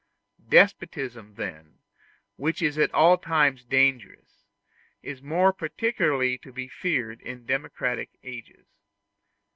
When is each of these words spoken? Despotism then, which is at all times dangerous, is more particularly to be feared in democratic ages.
Despotism 0.49 1.35
then, 1.35 1.77
which 2.35 2.63
is 2.63 2.79
at 2.79 2.91
all 2.91 3.19
times 3.19 3.63
dangerous, 3.63 4.47
is 5.03 5.21
more 5.21 5.53
particularly 5.53 6.39
to 6.39 6.51
be 6.51 6.67
feared 6.67 7.21
in 7.21 7.45
democratic 7.45 8.09
ages. 8.23 8.65